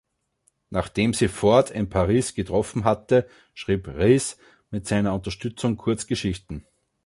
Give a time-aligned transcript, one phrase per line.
[0.71, 4.39] Nachdem sie Ford in Paris getroffen hatte, schrieb Rhys
[4.71, 6.65] mit seiner Unterstützung Kurzgeschichten.